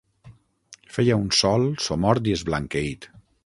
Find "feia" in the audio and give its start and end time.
0.95-1.19